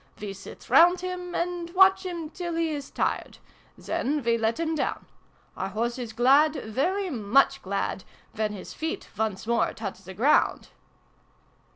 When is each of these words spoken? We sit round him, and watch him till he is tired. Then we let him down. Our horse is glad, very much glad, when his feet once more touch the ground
We 0.19 0.33
sit 0.33 0.67
round 0.67 1.01
him, 1.01 1.35
and 1.35 1.69
watch 1.75 2.03
him 2.07 2.31
till 2.31 2.55
he 2.55 2.71
is 2.71 2.89
tired. 2.89 3.37
Then 3.77 4.23
we 4.23 4.35
let 4.35 4.59
him 4.59 4.73
down. 4.73 5.05
Our 5.55 5.69
horse 5.69 5.99
is 5.99 6.11
glad, 6.11 6.55
very 6.55 7.11
much 7.11 7.61
glad, 7.61 8.03
when 8.33 8.51
his 8.51 8.73
feet 8.73 9.07
once 9.15 9.45
more 9.45 9.73
touch 9.73 10.01
the 10.01 10.15
ground 10.15 10.69